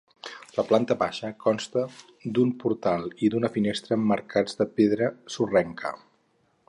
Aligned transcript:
La 0.59 0.63
planta 0.69 0.95
baixa 1.01 1.29
consta 1.43 1.83
d'un 2.23 2.33
gran 2.39 2.55
portal 2.63 3.05
i 3.27 3.29
d'una 3.35 3.53
finestra 3.59 3.99
emmarcats 4.01 4.59
de 4.63 4.69
pedra 4.81 5.11
sorrenca. 5.37 5.95